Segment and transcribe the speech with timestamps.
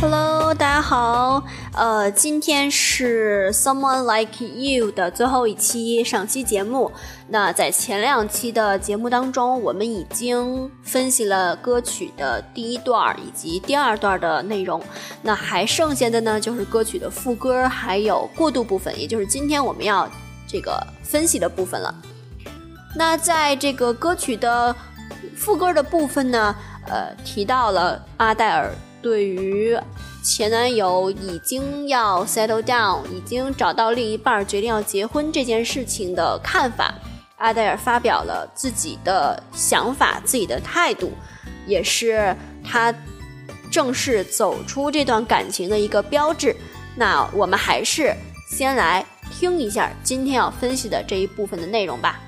[0.00, 1.44] Hello，大家好，
[1.74, 6.90] 呃，今天是 Someone Like You 的最后一期上期节目。
[7.28, 14.82] 那在前两期的节目当中，我们已经分析了歌曲的第一段以及第二段的内容。
[15.20, 20.10] 那还剩下的呢，就是歌曲的副歌还有过渡部分，也就是今天我们要
[20.48, 21.94] 这个分析的部分了。
[22.96, 24.74] 那在这个歌曲的
[25.36, 26.56] 副歌的部分呢，
[26.86, 28.72] 呃，提到了阿黛尔。
[29.02, 29.76] 对于
[30.22, 36.94] 前男友已经要 settle down，已经找到另一半，决定要结婚这件事情的看法，
[37.36, 41.12] 阿黛尔发表了自己的想法、自己的态度，
[41.66, 42.94] 也是他
[43.70, 46.54] 正式走出这段感情的一个标志。
[46.94, 48.14] 那我们还是
[48.50, 52.20] 先来听一下今天要分析的这一部分的内容吧。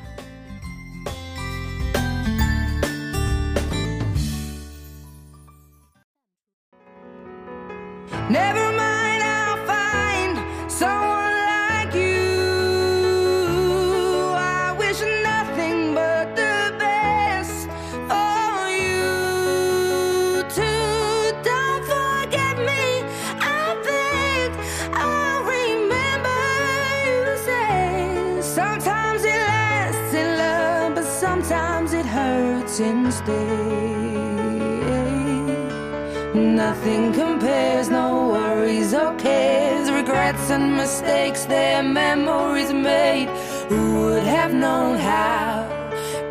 [40.33, 43.29] Regrets and mistakes, their memories made.
[43.69, 45.67] Who would have known how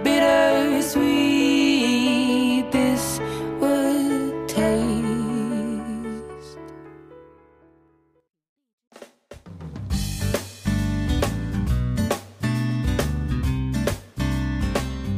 [0.03, 1.11] bittersweet
[2.72, 3.19] this
[3.59, 4.89] would taste?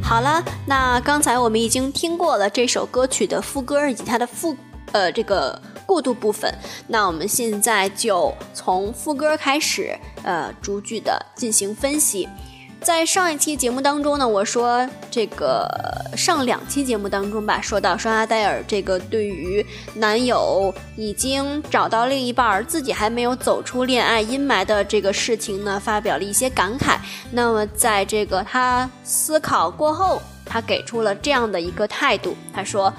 [0.02, 4.56] 好了，那刚才我们已经听过了这首歌曲的副歌以及它的副。
[4.92, 6.52] 呃，这个过渡部分，
[6.88, 12.28] 那我们现在就从副歌开始，呃，逐句的进行分析。
[12.80, 15.66] 在上一期节目当中呢，我说这个
[16.14, 26.98] 上两期节目当中吧，说到双阿黛尔这个对于男友已经找到另一半，自己还没有走出恋爱阴霾的这个事情呢，发表了一些感慨。
[27.30, 32.92] 那么在这个他思考过后，他给出了这样的一个态度，他说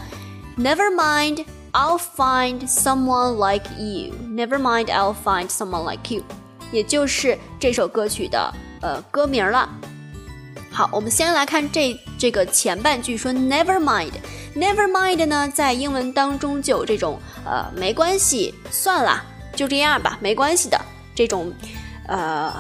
[0.58, 1.46] ：“Never mind。”
[1.76, 4.14] I'll find someone like you.
[4.30, 6.24] Never mind, I'll find someone like you.
[6.72, 9.70] 也就是这首歌曲的呃歌名了。
[10.72, 14.14] 好，我们先来看这这个前半句，说 Never mind。
[14.56, 19.22] Never mind 呢，在英文当中就有这种呃没关系，算了，
[19.54, 20.80] 就这样吧，没关系的
[21.14, 21.52] 这种
[22.08, 22.54] 呃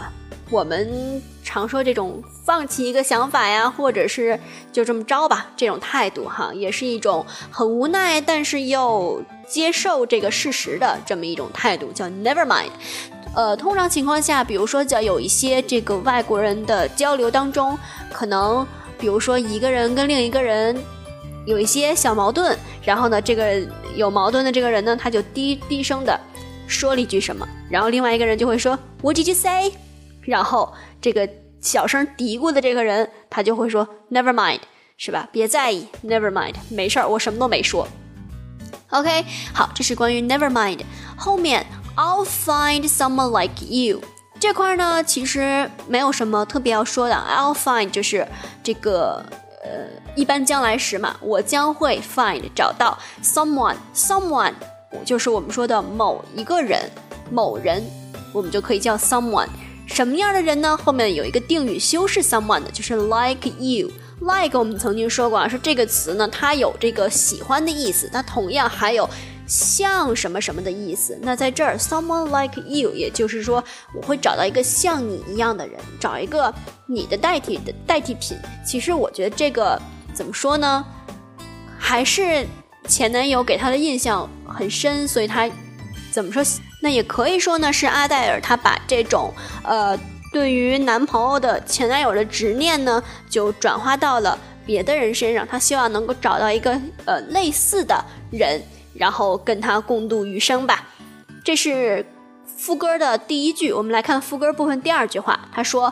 [0.49, 4.39] 我们常说这种放弃一个想法呀，或者是
[4.71, 12.69] 就这么着吧，这种态度哈，也是一种很无奈，但是又接受这个事实的这么一种态度，叫 never mind。
[13.33, 17.75] 呃，通常情况下，比如说叫有一些这个外国人的交流当中，
[18.13, 18.65] 可能
[18.99, 20.77] 比如说一个人跟另一个人
[21.47, 23.59] 有一些小矛盾，然后呢，这个
[23.95, 26.17] 有矛盾的这个人呢，他就低低声的
[26.67, 29.71] 说了一句什么，然后另外一个人就会说 What did you say？
[30.21, 31.27] 然后这个
[31.65, 34.59] 小声嘀咕的这个人，他就会说 “Never mind”，
[34.97, 35.27] 是吧？
[35.31, 37.87] 别在意，“Never mind”，没事儿，我什么都没说。
[38.91, 40.81] OK，好，这是关于 “Never mind”。
[41.17, 41.65] 后面
[41.95, 43.99] “I'll find someone like you”
[44.39, 47.15] 这块呢，其实没有什么特别要说的。
[47.15, 48.27] “I'll find” 就是
[48.61, 49.25] 这个
[49.63, 54.53] 呃一般将来时嘛，我将会 find 找到 someone，someone
[55.03, 56.79] 就是我们说的某一个人、
[57.31, 57.83] 某人，
[58.31, 59.47] 我们就可以叫 someone。
[59.85, 60.75] 什么样的人呢？
[60.75, 63.89] 后面有一个定语修饰 someone 的，就是 like you。
[64.21, 69.07] like 我们曾经说过啊，说这个词呢，它有这个喜欢的意思，它同样还有
[69.45, 71.17] 像什么什么的意思。
[71.21, 73.63] 那在这儿，someone like you，也就是说，
[73.93, 76.53] 我会找到一个像你一样的人，找一个
[76.87, 78.37] 你的代替的代替品。
[78.65, 79.79] 其实我觉得这个
[80.13, 80.85] 怎么说呢？
[81.77, 82.47] 还是
[82.87, 85.49] 前男友给他的印象很深，所以他
[86.11, 86.41] 怎么说？
[86.85, 89.33] 那也可以说呢，是阿黛尔她把这种
[89.63, 89.97] 呃
[90.31, 94.37] 对于男朋友的前男友的执念呢，就转化到了
[94.67, 95.47] 别的人身上。
[95.47, 98.61] 她希望能够找到一个呃类似的人，
[98.93, 100.87] 然后跟他共度余生吧。
[101.43, 102.05] 这是
[102.45, 103.73] 副歌的第一句。
[103.73, 105.91] 我们来看副歌部分第二句话，他说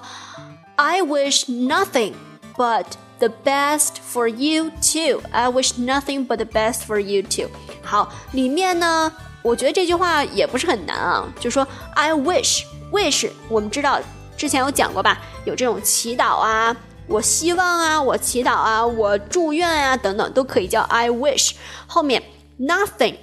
[0.76, 2.14] ：“I wish nothing
[2.56, 2.86] but
[3.24, 5.22] the best for you too.
[5.32, 7.50] I wish nothing but the best for you too。”
[7.84, 9.12] 好，里面呢。
[9.44, 14.00] 我觉得这句话也不是很难啊，就说 I wish wish，我们知道
[14.38, 16.74] 之前有讲过吧，有这种祈祷啊，
[17.08, 21.56] 我希望啊，我祈祷啊，我祝愿啊等等，都可以叫 I wish。
[21.88, 22.24] 后面
[22.58, 23.16] nothing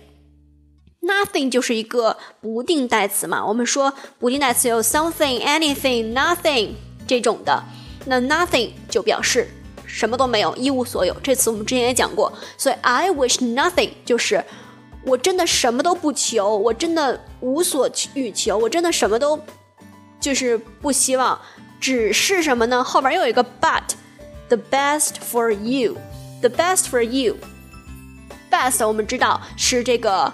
[1.00, 6.74] Nothing 就是一个不定代词嘛，我们说不定代词有 something、anything、nothing
[7.06, 7.64] 这种的，
[8.04, 9.48] 那 nothing 就表示
[9.92, 11.14] 什么都没有，一无所有。
[11.22, 14.44] 这词我们之前也讲过，所以 I wish nothing 就是
[15.04, 19.38] 我真的什么都不求，我真的无所欲求，我真的什么都
[20.20, 21.40] 就是不希望，
[21.80, 22.84] 只是什么呢？
[22.84, 30.32] 后边又有一个 but，the best for you，the best for you，best 我们知道是这个。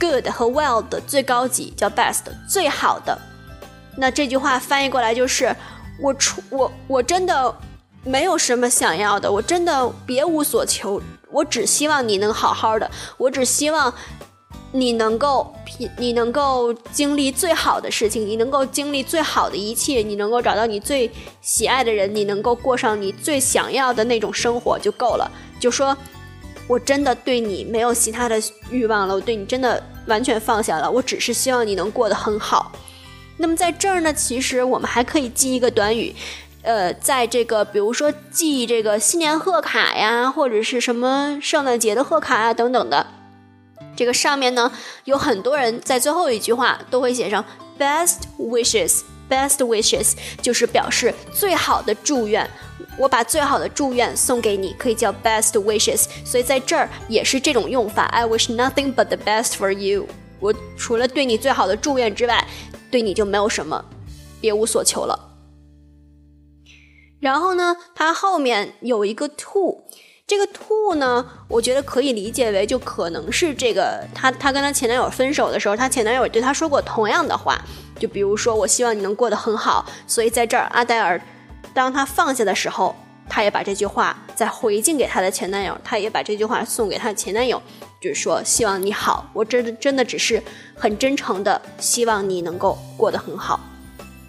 [0.00, 3.16] Good 和 well 的最高级叫 best，最好的。
[3.96, 5.54] 那这句话翻译过来就是：
[6.00, 7.56] 我出我我真的
[8.04, 13.92] 没有什么想要的，我真的别无所求，我只希望你能好好的，我只希望
[14.72, 15.54] 你能够
[15.98, 21.10] 你能够经历最好的事情，你能够经历最好的一切，你能够找到你最
[21.40, 25.30] 喜爱的人，你能够过上你最想要的那种生活就够了。
[25.58, 25.96] 就说。
[26.66, 30.90] 我真的对你没有其他的欲望了，我对你真的完全放下了。
[30.90, 32.72] 我只是希望你能过得很好。
[33.36, 36.16] 那么在这儿呢，其实我们还可以记一个短语，
[36.64, 43.06] 呃，在这个比如说寄这个新年贺卡呀，或者是什么圣诞节的贺卡呀等等的，
[43.94, 44.72] 这个上面呢
[45.04, 47.44] 有很多人在最后一句话都会写上
[47.78, 49.02] best wishes。
[49.26, 50.12] Best wishes
[50.42, 52.48] 就是表示最好的祝愿，
[52.98, 56.04] 我把最好的祝愿送给你，可以叫 best wishes。
[56.26, 60.06] 所以在这儿也是这种用法，I wish nothing but the best for you。
[60.40, 62.46] 我除了对你最好的祝愿之外，
[62.90, 63.82] 对你就没有什么，
[64.42, 65.18] 别无所求了。
[67.24, 69.82] 然后呢，它后面有一个 to。
[70.26, 77.58] 这个 to 呢，我觉得可以理解为就可能是这个她她跟她前男友分手的时候，她前男友对她说过同样的话，
[77.98, 81.18] 就比如说我希望你能过得很好，所以在这儿阿黛尔
[81.72, 82.94] 当她放下的时候，
[83.26, 87.62] 她也把这句话再回敬给她的前男友，她也把这句话送给她的前男友，
[88.02, 90.42] 就是说希望你好，我真的真的只是
[90.74, 93.58] 很真诚的希望你能够过得很好。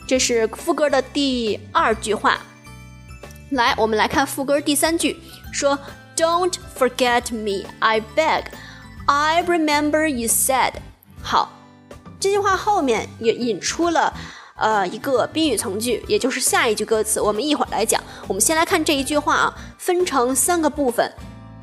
[0.08, 2.40] 这是副歌的第二句话。
[3.52, 5.18] 来，我们来看副歌第三句。
[5.52, 5.78] 说
[6.16, 8.46] "Don't forget me, I beg.
[9.06, 10.74] I remember you said."
[11.22, 11.52] 好，
[12.20, 14.14] 这句话后面也引出了
[14.58, 17.22] 呃一个宾语从句，也就是下一句歌词。
[17.22, 18.04] 我们一会儿来讲。
[18.28, 21.10] 我们先来看这一句话啊，分成三个部分。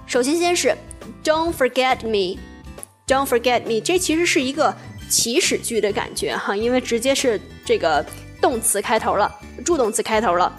[0.06, 0.76] 首先，先是
[1.24, 2.40] "Don't forget me,
[3.06, 4.74] don't forget me." 这其实是一个
[5.10, 8.04] 祈使句的感觉哈，因为直接是这个
[8.40, 9.30] 动词开头了，
[9.64, 10.52] 助动词开头了。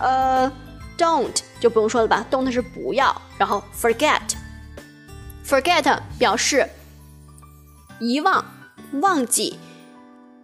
[0.00, 0.50] 呃。
[0.98, 6.68] Don't 就不用说了吧，Don't 是不要，然后 forget，forget 表示
[8.00, 8.44] 遗忘、
[8.94, 9.60] 忘记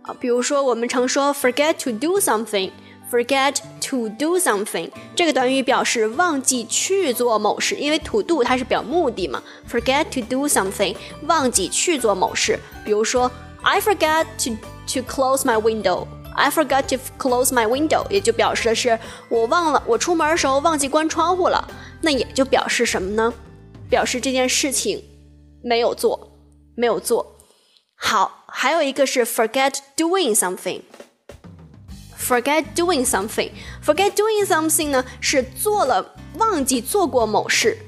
[0.03, 0.15] 啊。
[0.21, 9.43] 比如说，我们常说 forget to do something，forget to do something 这个短语表示忘记去做某事，因为 to do 它是表目的嘛。
[9.69, 12.57] forget to do something 忘记去做某事。
[12.85, 13.29] 比如说
[13.63, 14.57] ，I forget to
[14.87, 16.07] to close my window。
[16.35, 18.99] I forgot to close my window，也就表示的是
[19.29, 21.67] 我忘了，我出门的时候忘记关窗户了。
[22.03, 23.33] 那也就表示什么呢？
[23.89, 25.03] 表示这件事情
[25.63, 26.33] 没有做，
[26.77, 27.37] 没有做
[27.95, 28.45] 好。
[28.49, 37.79] 还有一个是 forget doing something，forget doing something，forget doing something 呢是做了，忘记做过某事。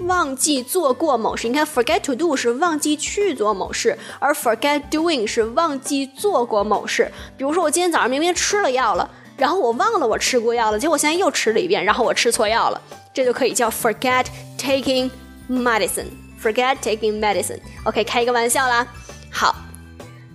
[0.00, 7.10] 忘记做过某事，你看，forget to do 是忘记去做某事，而 forget doing 是忘记做过某事。
[7.36, 12.80] 比如说，我今天早上明明吃了药了，然后我忘了我吃过药了，结果现在又吃了一遍，然后我吃错药了，
[13.12, 14.26] 这就可以叫 forget
[14.58, 15.10] taking
[15.48, 16.06] medicine。
[16.42, 17.60] forget taking medicine。
[17.84, 18.86] OK，开一个玩笑啦。
[19.30, 19.54] 好，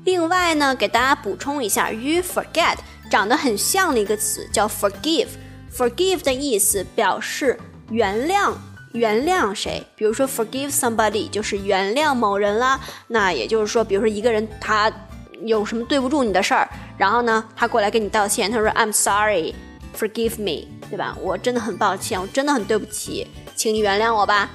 [0.05, 2.77] 另外呢，给大家补充一下，与 forget
[3.09, 5.27] 长得很像的一个词叫 forgive。
[5.75, 7.59] forgive 的意思表示
[7.89, 8.53] 原谅。
[8.93, 9.85] 原谅谁？
[9.95, 12.79] 比如说，forgive somebody 就是原谅某人啦。
[13.07, 14.91] 那也就是说，比如说一个人他
[15.45, 16.67] 有什么对不住你的事儿，
[16.97, 19.53] 然后呢，他过来跟你道歉，他说 I'm sorry,
[19.95, 21.15] forgive me，对吧？
[21.21, 24.49] 我真的很抱歉，我真的很对不起，请你原谅我吧。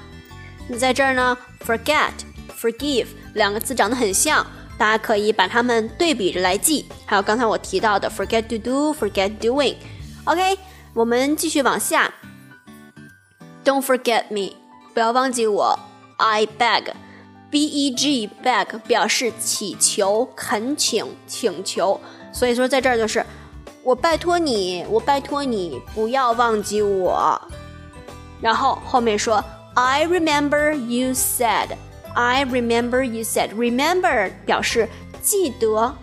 [0.67, 2.11] 那在这儿呢，forget、
[2.59, 4.45] forgive 两个字长得很像，
[4.77, 6.85] 大家可以把它们对比着来记。
[7.05, 9.75] 还有刚才我提到的 forget to do、forget doing。
[10.25, 10.57] OK，
[10.93, 12.11] 我们继续往下。
[13.63, 14.55] Don't forget me，
[14.93, 15.79] 不要忘记我。
[16.17, 21.99] I beg，b e g beg 表示祈求、恳请、请求，
[22.33, 23.25] 所以说在这儿就是
[23.81, 27.41] 我拜托你，我拜托你不要忘记我。
[28.41, 29.43] 然后后面说
[29.75, 34.89] I remember you said，I remember you said，remember 表示
[35.21, 35.95] 记得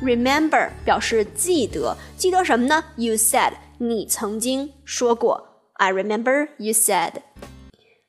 [0.00, 5.49] ，remember 表示记得，记得什么呢？You said，你曾经说过。
[5.80, 7.22] I remember you said。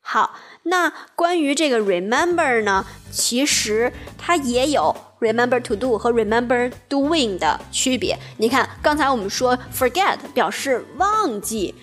[0.01, 8.18] 好，那关于这个 remember 呢，其实它也有 remember to do 和 remember doing 的区别。
[8.36, 11.74] 你看，刚才我们说 forget 表示忘记。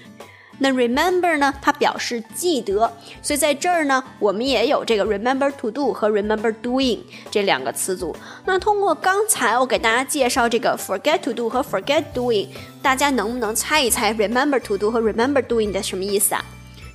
[0.61, 1.55] 那 remember 呢？
[1.63, 6.99] 它表示记得，所以在这儿呢，我们也有这个 remember to do 和 remember doing
[7.31, 8.15] 这两个词组。
[8.45, 12.49] 那通过刚才我给大家介绍这个 forget to do 和 forget doing，
[12.83, 16.45] 大家能不能猜一猜 remember to do 和 remember doing 的什么意思啊？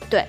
[0.09, 0.25] 对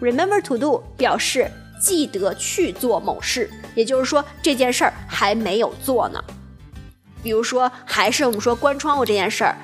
[0.00, 1.50] ，remember to do 表示
[1.80, 6.22] 记得去做某事，也就是说这件事儿还没有做呢。
[7.22, 9.56] 比如说，还是我们说关窗户这件事儿。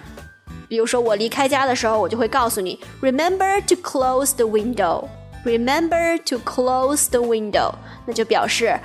[0.70, 5.08] 比如说，我离开家的时候，我就会告诉你，Remember to close the window.
[5.44, 7.72] Remember to close the window.
[8.06, 8.78] 那就表示，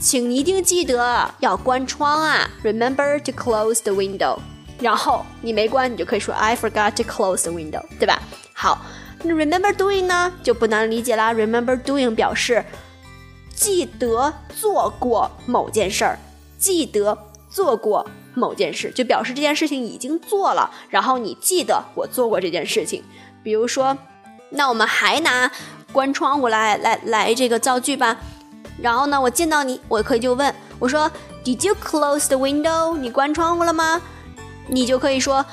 [0.00, 2.48] 请你一定记得要关窗啊。
[2.64, 4.38] Remember to close the window.
[4.80, 8.18] 然后你没关，你就可以说 I forgot to close the window，对吧？
[8.54, 8.80] 好，
[9.22, 11.34] 那 Remember doing 呢，就不难理解啦。
[11.34, 12.64] Remember doing 表示
[13.54, 16.18] 记得做过某件事儿，
[16.56, 17.18] 记得
[17.50, 18.08] 做过。
[18.34, 23.02] 某件事就表示这件事情已经做了，然后你记得我做过这件事情。
[23.42, 23.96] 比如说，
[24.50, 25.50] 那我们还拿
[25.92, 28.16] 关窗户来来来这个造句吧。
[28.80, 31.10] 然后呢，我见到你，我可以就问我说
[31.44, 34.00] ：“Did you close the window？” 你关窗户了吗？
[34.68, 35.44] 你就可以说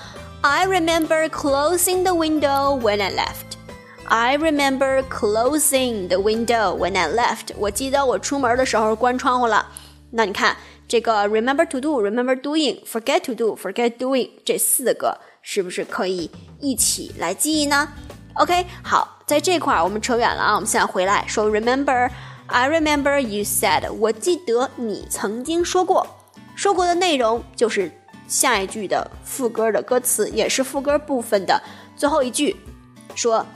[0.42, 3.58] ：“I remember closing the window when I left.
[4.06, 7.54] I remember closing the window when I left.
[7.58, 9.68] 我记得我出门的时候关窗户了。
[10.12, 10.56] 那你看。
[10.89, 17.89] 这个 remember to do, remember doing, forget to do, forget doing 这四个是不是可以一起来记忆呢？
[18.35, 26.07] OK，好，在这块儿我们扯远了啊，我们现在回来说 remember。I remember you said，我记得你曾经说过，
[26.55, 27.91] 说过的内容就是
[28.29, 31.63] 下一句的副歌的歌词，也是副歌部分的
[31.97, 32.55] 最后一句，
[33.15, 33.47] 说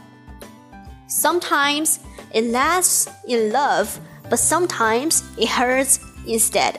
[1.11, 1.97] Sometimes
[2.33, 3.89] it lasts in love,
[4.31, 5.97] but sometimes it hurts
[6.27, 6.77] instead.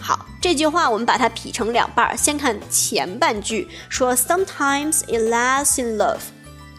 [0.00, 6.20] 好，这句话我们把它劈成两半儿，先看前半句，说 Sometimes it lasts in love。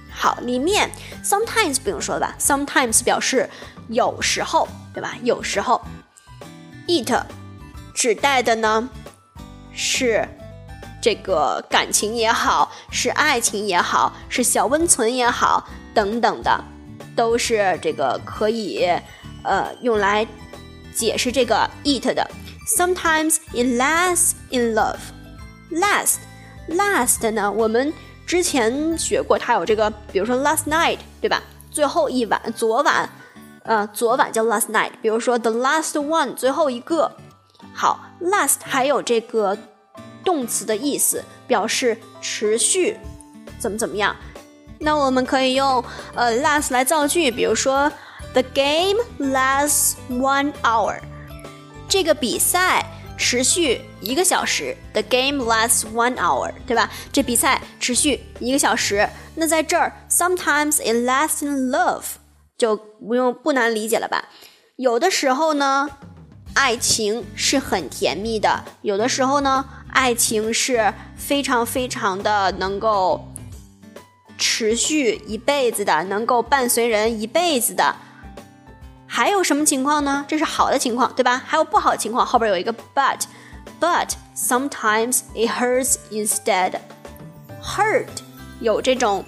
[0.09, 0.89] 好，里面
[1.23, 3.49] sometimes 不用说了吧？Sometimes 表示
[3.87, 5.15] 有时候，对吧？
[5.23, 5.81] 有时候
[6.87, 7.11] ，it
[7.93, 8.89] 指代的呢
[9.71, 10.27] 是
[11.01, 16.63] 这个感情也好，是爱情也好，是小温存也好，等等的，
[17.15, 18.85] 都是这个可以
[19.43, 20.27] 呃用来
[20.93, 22.29] 解释这个 it 的。
[22.77, 24.99] Sometimes it lasts in love.
[25.71, 26.19] Last,
[26.69, 27.51] last 呢？
[27.51, 27.93] 我们
[28.25, 31.41] 之前学过，它有这个，比如说 last night，对吧？
[31.69, 33.09] 最后一晚，昨晚，
[33.63, 34.91] 呃，昨晚叫 last night。
[35.01, 37.11] 比如说 the last one，最后一个。
[37.73, 39.57] 好，last 还有这个
[40.23, 42.97] 动词的意思，表示持续，
[43.59, 44.15] 怎么怎么样。
[44.79, 45.83] 那我们可以用
[46.15, 47.91] 呃 last 来造句，比如说
[48.33, 50.99] the game lasts one hour。
[51.91, 52.85] 这个比赛
[53.17, 56.89] 持续一个小时，The game lasts one hour，对吧？
[57.11, 59.09] 这比赛持续一个小时。
[59.35, 62.03] 那在这儿，sometimes it lasts in love，
[62.57, 64.29] 就不用不难理解了吧？
[64.77, 65.89] 有的时候呢，
[66.53, 73.27] 爱情是很甜蜜的；有的时候呢，爱情是非常非常的能够
[74.37, 77.97] 持续一辈子的，能够伴随人一辈子的。
[79.13, 80.23] 还有什么情况呢？
[80.25, 81.43] 这是好的情况，对吧？
[81.45, 86.75] 还有不好的情况，后边有一个 but，but sometimes it hurts instead。
[87.61, 88.07] hurt
[88.61, 89.25] 有这种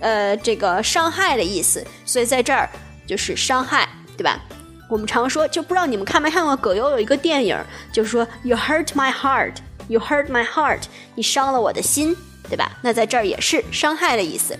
[0.00, 2.66] 呃这个伤害的意思，所以在这儿
[3.06, 4.40] 就是伤害，对吧？
[4.88, 7.62] 我们常说，就不知道你们看没看过葛优有一个电影，
[7.92, 12.16] 就是说 you hurt my heart，you hurt my heart，你伤了我的心，
[12.48, 12.72] 对吧？
[12.80, 14.58] 那在这儿也是伤害的意思。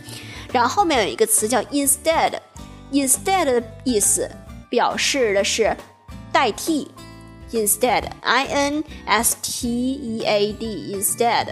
[0.52, 4.30] 然后后面有一个词叫 instead，instead 的意思。
[4.68, 5.76] 表示的是
[6.32, 6.90] 代替
[7.52, 11.48] ，instead，i n s t e a d，instead。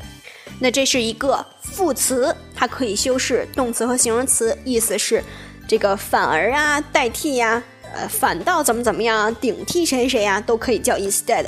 [0.61, 5.23] 那这是一个副词，它可以修饰动词和形容词，意思是
[5.67, 11.47] 这个反而啊，代替呀，呃，反倒怎么怎么样，顶替谁谁呀，都可以叫 instead。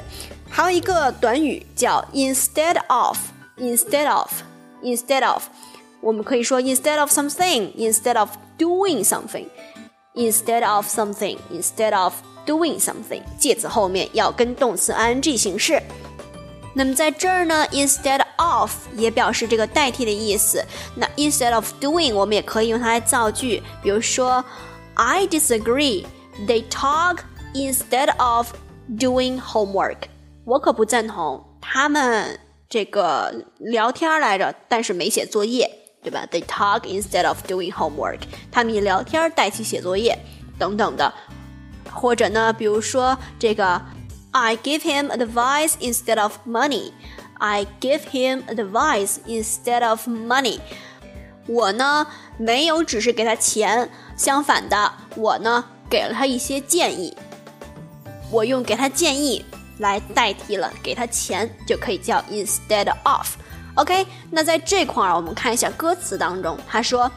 [0.49, 5.45] 还有一个短语叫 instead of，instead of，instead of，
[6.01, 9.47] 我们可以说 instead of something，instead of doing something。
[10.17, 12.15] Instead of something, instead of
[12.47, 15.83] doing something，介词后面要跟动词 ing 形式。
[16.75, 20.65] 那么在这儿呢，instead of 也表示这个代替的意思。
[20.95, 23.63] 那 instead of doing，我们也可以用它来造句。
[23.83, 24.45] 比如说
[24.95, 26.05] ，I disagree.
[26.47, 27.19] They talk
[27.55, 28.53] instead of
[28.99, 29.97] doing homework.
[30.45, 35.71] 我可不赞同他们这个聊天来着，但是没写作业。
[36.07, 38.21] 对吧？They talk instead of doing homework。
[38.53, 40.17] 他们以聊天代替写作业。
[40.57, 41.13] 等等的。
[41.93, 43.83] 或者呢，比如说这个
[44.31, 46.93] ，I give him advice instead of money。
[47.39, 50.61] I give him advice instead of money。
[51.49, 52.07] 我呢
[52.39, 57.17] 没有只是给他钱，相反的，我呢给了他一些建议。
[58.31, 59.45] 我用给他建议
[59.79, 63.35] 来代替了给他钱，就可以叫 instead of。
[63.77, 67.11] OK，那在这块儿我们看一下歌词当中，他说，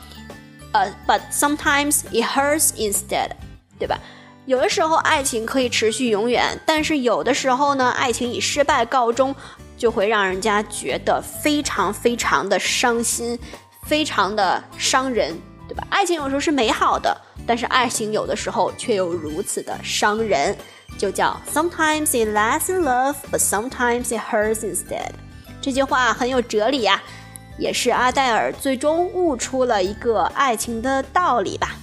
[0.74, 3.32] 呃，but sometimes it hurts instead，
[3.80, 3.98] 对吧？
[4.46, 9.34] 有的时候爱情可以持续永远，但是有的时候呢，爱情以失败告终，
[9.78, 13.40] 就会让人家觉得非常非常的伤心，
[13.84, 15.88] 非常的伤人，对吧？
[15.90, 17.16] 爱情有时候是美好的，
[17.48, 20.58] 但是爱情有的时候却又如此的伤人，
[20.98, 25.12] 就叫 Sometimes it lasts in love, but sometimes it hurts instead。
[25.62, 27.02] 这句话很有哲理呀，
[27.58, 31.76] 也是阿黛尔最终悟出了一个爱情的道理吧。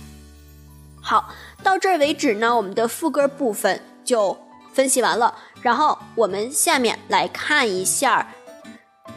[1.00, 1.33] 好。
[1.62, 4.38] 到这儿为止呢，我们的副歌部分就
[4.73, 5.35] 分析完了。
[5.62, 8.28] 然后我们下面来看一下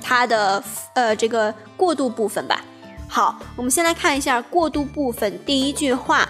[0.02, 0.64] 它的
[0.96, 2.64] 呃这个过渡部分吧。
[3.08, 6.28] 好，我们先来看一下过渡部分第一句话。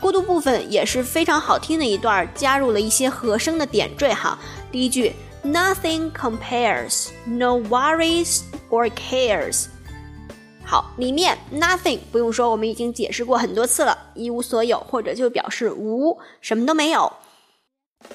[0.00, 4.38] 过渡部分也是非常好听的一段，加入了一些和声的点缀哈。
[4.70, 5.12] 第一句
[5.45, 9.65] ，Nothing compares, no worries or cares。
[10.63, 17.11] 好，里面 nothing 不用说，我们已经解释过很多次了，一无所有或者就表示无，什么都没有。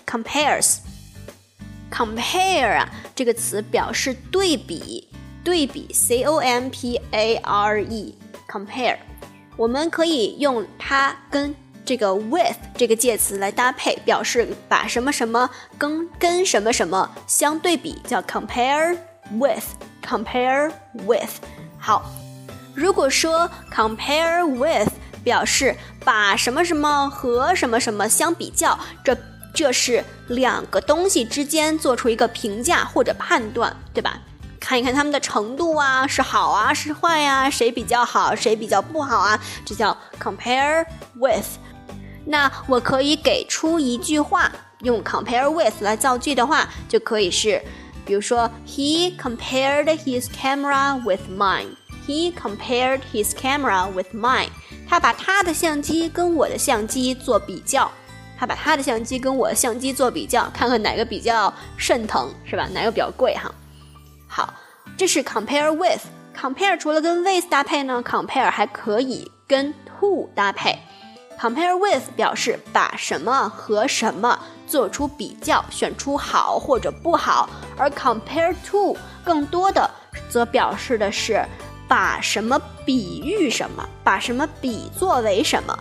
[0.07, 5.09] compares，compare 啊这个词表示对比，
[5.45, 8.97] 对比 c o m p a r e，compare，
[9.57, 18.98] 我们可以用它跟 这个 with 这个介词来搭配，表示把什么什么跟跟什么什么相对比，叫 compare
[19.38, 20.72] with，compare
[21.06, 21.32] with，
[21.78, 22.12] 好。
[22.74, 24.90] 如果说 compare with
[25.24, 29.18] 表示把什么什么和什么什么相比较，这
[29.54, 34.22] 这是两个东西之间做出一个评价或者判断，对吧？
[34.60, 39.38] 看一看他们的程度啊，是好啊，是坏呀，谁比较好，谁比较不好啊？
[39.66, 41.58] 这叫 compare with。
[42.26, 47.62] 那我可以给出一句话，用 compare with 来造句的话，就可以是，
[48.06, 51.76] 比如说 He compared his camera with mine。
[52.08, 54.50] He compared his camera with mine.
[54.90, 57.90] 他把他的相机跟我的相机做比较。
[58.38, 62.68] 他把他的相机跟我的相机做比较，看看哪个比较肾疼，是吧？
[62.74, 63.54] 哪个比较贵哈？
[64.28, 64.54] 好，
[64.98, 66.02] 这是 compare with。
[66.36, 70.76] compare 除了跟 with 搭配呢，compare 还可以跟 to 搭配。
[71.42, 79.90] Compare with 表示把什么和什么做出比较，选出好或者不好，而 compare to 更多的
[80.30, 81.44] 则表示的是。
[81.88, 85.78] 把什么比喻什么，把什么比作为什么。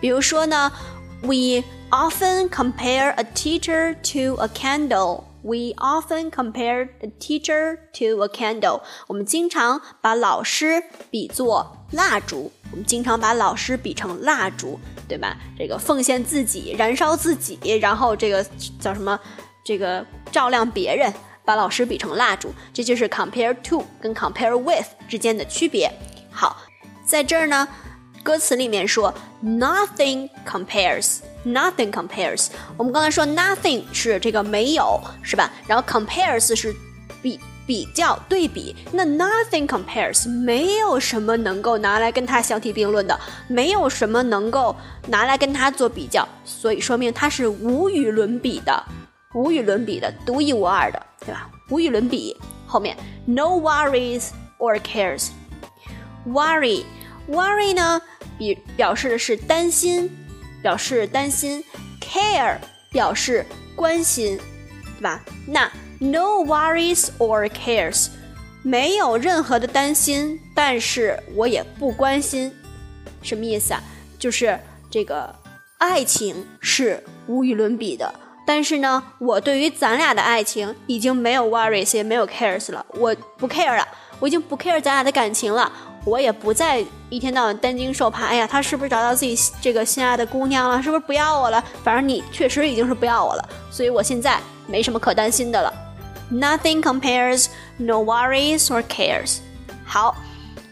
[0.00, 0.72] 比如说呢
[1.20, 5.24] ，We often compare a teacher to a candle.
[5.42, 8.80] We often compare a teacher to a candle.
[9.08, 12.50] 我们经常把老师比作蜡烛。
[12.70, 15.36] 我们经常把老师比成蜡烛，对吧？
[15.58, 18.44] 这个奉献自己，燃烧自己，然后这个
[18.80, 19.18] 叫什么？
[19.64, 21.12] 这个照亮别人。
[21.46, 25.88] 把老师比成蜡烛，这就是 compare to 跟 compare with 之间的区别。
[26.28, 26.56] 好，
[27.04, 27.68] 在这儿呢，
[28.24, 32.48] 歌词里面说 nothing compares，nothing compares。
[32.76, 35.48] 我们刚才说 nothing 是这个没有，是吧？
[35.68, 36.74] 然后 compares 是
[37.22, 44.74] 比比较对比，那 nothing compares 没有什么能够拿来跟它相提并论的，没有什么能够
[45.08, 48.84] 拿来跟它做比较，所以说明它是无与伦比的。
[49.34, 51.50] 无与伦比的，独一无二的，对吧？
[51.70, 52.36] 无与伦比。
[52.66, 55.28] 后面 no worries or cares。
[56.26, 58.00] worry，worry 呢，
[58.38, 60.10] 比表示的是担心，
[60.62, 61.62] 表示担心。
[62.00, 62.56] care
[62.92, 64.38] 表示关心，
[64.98, 65.20] 对吧？
[65.46, 68.08] 那 no worries or cares，
[68.62, 72.52] 没有任何的担心，但是我也不关心，
[73.22, 73.82] 什么意思啊？
[74.18, 74.58] 就是
[74.90, 75.34] 这个
[75.78, 78.12] 爱情是无与伦比的。
[78.46, 83.86] 但是呢，我对于咱俩的爱情已经没有 worries，也没有 cares 了，我不 care 了，
[84.20, 85.70] 我已经不 care 咱俩的感情了，
[86.04, 88.26] 我也不再一天到晚担惊受怕。
[88.26, 90.80] 哎呀，他是不是找到自己这个心爱的姑娘了？
[90.80, 91.62] 是不是不要我了？
[91.82, 95.72] 反正你确实已经是不要我了，所以我现在没什么可担心的了。
[96.31, 99.39] Nothing compares, no worries or cares。
[99.85, 100.15] 好，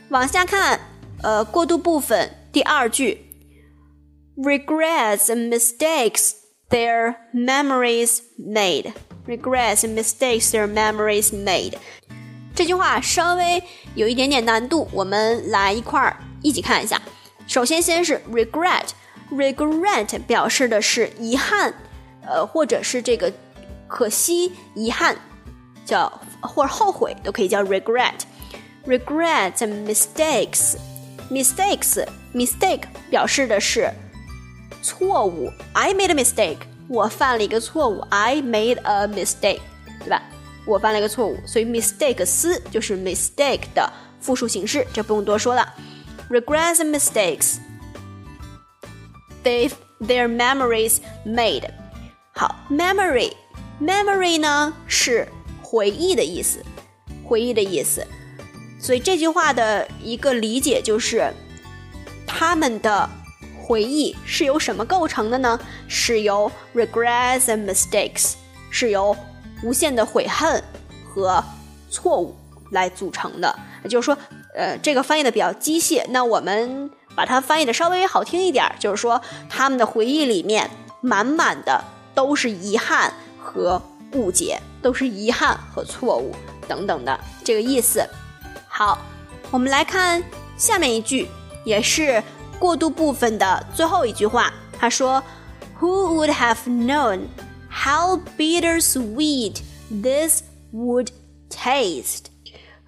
[0.09, 0.79] 往下看，
[1.21, 3.25] 呃，过渡部分第二句，
[4.37, 8.93] regrets and mistakes。their memories made.
[9.25, 11.73] Regrets and mistakes their memories made.
[12.53, 13.63] 这句话稍微
[13.95, 17.01] 有一点点难度，我们来一块儿一起看一下。
[17.47, 18.89] 首先，先是 regret。
[19.31, 21.73] regret 表示的是遗憾，
[22.21, 23.33] 呃，或者是这个
[23.87, 25.17] 可惜、遗憾，
[25.85, 29.53] 叫或者后悔都可以叫 regret。regret
[29.85, 30.75] mistakes
[31.29, 33.91] mistakes mistake 表示的是
[34.81, 35.51] 错误。
[35.73, 37.99] I made a mistake，我犯了一个错误。
[38.09, 39.59] I made a mistake，
[39.99, 40.23] 对吧？
[40.65, 45.73] 我犯了一个错误，所以 mistakes 就是 mistake 的复数形式，这不用多说了。
[46.29, 47.57] Regrets and mistakes
[49.43, 51.63] they their memories made。
[52.33, 53.33] 好，memory
[53.81, 55.27] memory 呢是
[55.74, 56.64] 回忆的意思，
[57.24, 58.06] 回忆的意思。
[58.78, 61.34] 所以这句话的一个理解就是，
[62.28, 63.10] 他们的
[63.60, 65.58] 回忆是由什么构成的呢？
[65.88, 68.34] 是由 regrets and mistakes，
[68.70, 69.16] 是由
[69.64, 70.62] 无限的悔恨
[71.04, 71.42] 和
[71.90, 72.36] 错误
[72.70, 73.58] 来组成的。
[73.82, 74.16] 也就是说，
[74.54, 81.82] 呃，这个翻译的比较机械，那我们把它翻译的稍微好听一点，就是说他们的回忆里面满满的
[82.14, 83.82] 都是遗憾和
[84.14, 86.34] 误解，都是遗憾和错误
[86.66, 88.02] 等等的这个意思。
[88.66, 88.98] 好，
[89.50, 90.22] 我们来看
[90.56, 91.28] 下面一句，
[91.64, 92.22] 也是
[92.58, 94.52] 过渡部分的最后一句话。
[94.78, 95.22] 他说
[95.80, 97.28] ：“Who would have known
[97.70, 99.58] how bittersweet
[99.90, 101.08] this would
[101.50, 102.26] taste?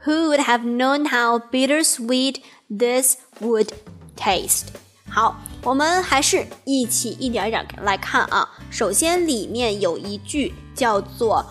[0.05, 2.37] Who would have known how bittersweet
[2.69, 3.69] this would
[4.17, 4.67] taste?”
[5.09, 8.49] 好，我们还是一起一点一点来看啊。
[8.71, 11.45] 首先，里面有一句叫做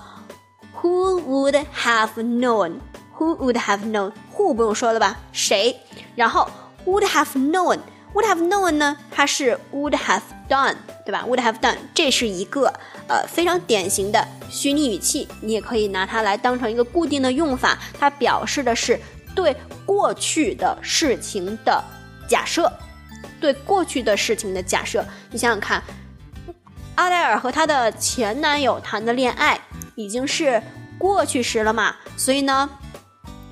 [0.82, 2.76] “Who would have known？”
[3.18, 4.12] Who would have known?
[4.36, 5.18] Who 不用说了吧？
[5.32, 5.78] 谁？
[6.16, 6.50] 然后
[6.86, 7.80] would have known,
[8.14, 8.98] would have known 呢？
[9.10, 12.68] 它是 would have done，对吧？would have done，这是一个
[13.08, 17.80] 呃非常典型的虚拟语气，你也可以拿它来当成一个固定的用法。
[17.98, 19.00] 它表示的是
[19.34, 21.82] 对过去的事情的
[22.28, 22.70] 假设，
[23.40, 25.06] 对过去的事情的假设。
[25.32, 25.82] 你想想看，
[26.96, 29.60] 阿黛尔和她的前男友谈的恋爱
[29.96, 30.62] 已经是
[30.98, 31.96] 过去时了嘛？
[32.18, 32.70] 所以呢？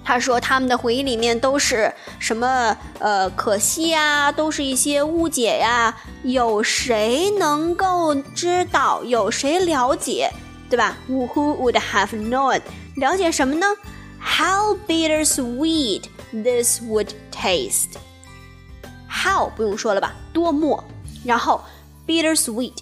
[0.06, 2.76] 他说他们的回忆里面都是什么？
[3.00, 5.96] 呃，可惜呀，都是一些误解呀。
[6.24, 9.02] 有谁能够知道？
[9.06, 10.30] 有谁了解？
[10.70, 12.62] 对吧？Who would have known？
[12.98, 13.66] 了解什么呢
[14.20, 16.04] ？How bittersweet
[16.34, 17.96] this would taste。
[19.08, 20.14] How 不用说了吧？
[20.34, 20.84] 多么？
[21.24, 21.64] 然后
[22.06, 22.74] bittersweet。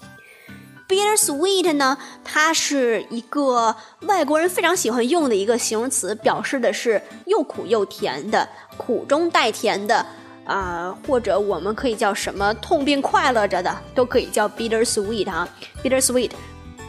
[0.92, 10.06] Bittersweet 呢，它是一个外国人非常喜欢用的一个形容词，表示的是又苦又甜的，苦中带甜的
[10.46, 15.48] 啊，或者我们可以叫什么痛并快乐着的，都可以叫 bittersweet 啊
[15.82, 16.32] ，bittersweet，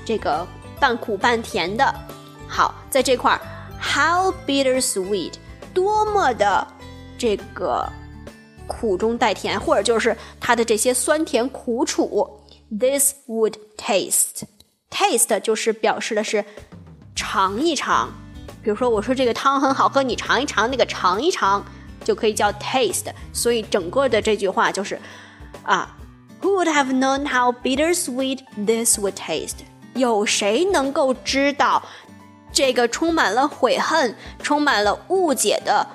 [0.04, 0.44] 这个
[0.80, 1.94] 半苦半甜的。
[2.48, 3.40] 好，在这块儿
[3.80, 5.34] ，how bittersweet，
[5.72, 6.66] 多么的
[7.16, 7.88] 这个
[8.66, 12.28] 苦中带甜，或者就是它的这些酸甜苦楚。
[12.72, 14.44] This would taste.
[14.90, 16.42] Taste 就是表示的是
[17.14, 18.10] 尝一尝。
[18.62, 21.62] 比如说，我说这个汤很好喝，你尝一尝，那个尝一尝
[22.02, 23.12] 就可以叫 taste。
[23.32, 24.98] 所以整个的这句话就是
[25.64, 25.96] 啊
[26.40, 29.56] ，Who would have known how bittersweet this would taste？
[29.94, 31.82] 有谁能够知道
[32.52, 35.86] 这个充满了悔恨、充满了误解的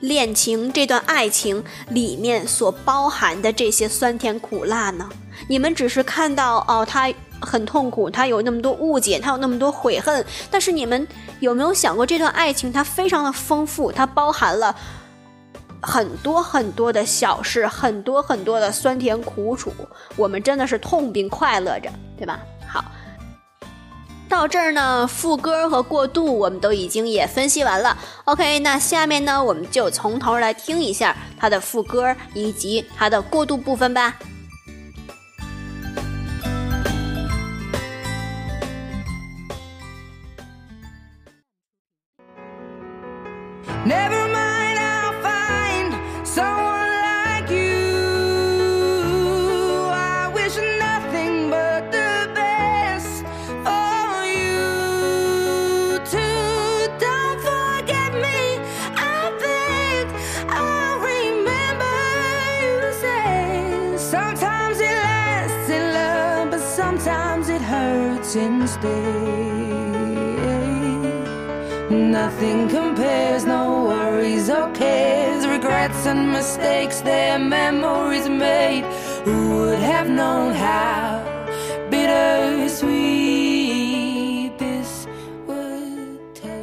[0.00, 5.08] 恋情这段爱情里面所包含的这些酸甜苦辣呢？
[5.48, 10.24] 你们只是看到哦，他很痛苦，他有那么多误解，他有那么多悔恨。
[10.50, 11.06] 但是你们
[11.40, 14.74] 有没有想过，这段爱情它非常的丰富，它包含了
[15.80, 19.72] 很多很多的小事，很多很多的酸甜苦楚。
[20.16, 22.40] 我们真的是痛并快乐着，对吧？
[22.66, 22.84] 好，
[24.28, 27.96] 到这儿呢，副歌和过渡我们都已经也分析完了。
[28.24, 34.16] OK，那下面呢，我们就从头来听一下它的副歌以及它的过渡部分吧。
[43.86, 44.32] Nothing
[51.50, 53.22] but the best
[53.66, 56.88] for you too.
[56.98, 58.40] Don't forget me,
[58.96, 58.98] I
[59.42, 60.06] beg.
[60.48, 61.98] I'll remember
[62.62, 64.00] you said.
[64.00, 68.94] Sometimes it lasts in love, but sometimes it hurts instead.
[71.90, 73.65] Nothing compares, no
[74.46, 78.84] socare's regrets and mistakes, their memories made.
[79.24, 81.20] Who would have known how
[81.90, 83.26] bittersweet?
[84.56, 85.08] this
[85.48, 86.62] would taste?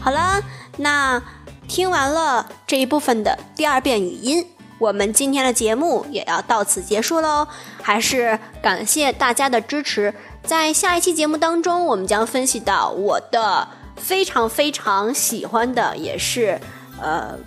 [0.00, 0.42] 好了，
[0.78, 1.22] 那
[1.68, 4.46] 听完了这一部分的第二遍语音，
[4.80, 7.46] 我们今天的节目也要到此结束喽。
[7.82, 10.12] 还是感谢大家的支持，
[10.42, 16.58] 在下一期节目当中，我们将分析到我的非常非常喜欢的，也是
[17.00, 17.38] 呃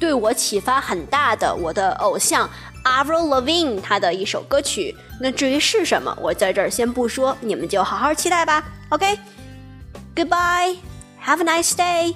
[0.00, 2.50] 对我启发很大的我的偶像
[2.84, 4.94] Avril Lavigne 他的一首歌曲。
[5.20, 8.62] 那至于是什么，我在这儿先不说，你们就好好期待吧。
[8.90, 10.76] OK，Goodbye。
[11.24, 12.14] Have a nice day.